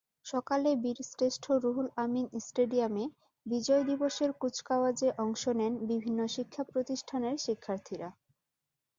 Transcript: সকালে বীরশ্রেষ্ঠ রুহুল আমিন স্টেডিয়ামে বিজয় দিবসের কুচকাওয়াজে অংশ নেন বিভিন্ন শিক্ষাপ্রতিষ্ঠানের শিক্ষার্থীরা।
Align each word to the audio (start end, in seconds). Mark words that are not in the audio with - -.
সকালে 0.25 0.69
বীরশ্রেষ্ঠ 0.83 1.43
রুহুল 1.63 1.87
আমিন 1.97 2.25
স্টেডিয়ামে 2.39 3.05
বিজয় 3.45 3.83
দিবসের 3.89 4.29
কুচকাওয়াজে 4.41 5.09
অংশ 5.17 5.43
নেন 5.59 5.73
বিভিন্ন 5.89 6.19
শিক্ষাপ্রতিষ্ঠানের 6.35 7.35
শিক্ষার্থীরা। 7.45 8.09